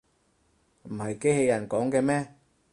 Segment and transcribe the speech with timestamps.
[0.85, 2.33] 唔係機器人講嘅咩